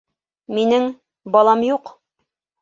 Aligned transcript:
Минең... 0.57 0.87
балам 1.37 1.63
юҡ! 1.69 1.93